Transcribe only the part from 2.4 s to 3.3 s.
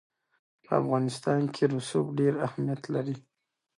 اهمیت لري.